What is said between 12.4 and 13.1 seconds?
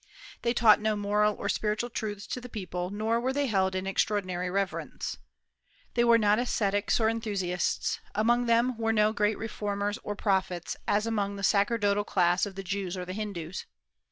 of the Jews or